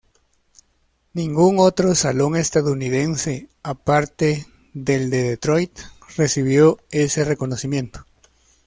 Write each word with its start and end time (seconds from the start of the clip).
Ningún 1.13 1.59
otro 1.59 1.93
salón 1.93 2.35
estadounidense 2.35 3.49
aparte 3.61 4.47
del 4.73 5.11
de 5.11 5.21
Detroit 5.21 5.77
recibió 6.17 6.79
ese 6.89 7.23
reconocimiento. 7.23 8.07